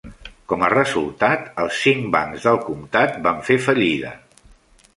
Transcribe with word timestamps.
Com 0.51 0.63
a 0.67 0.69
resultat, 0.73 1.43
els 1.63 1.77
cinc 1.83 2.09
bancs 2.15 2.47
del 2.47 2.59
comtat 2.71 3.21
van 3.29 3.45
fer 3.51 3.59
fallida. 3.67 4.15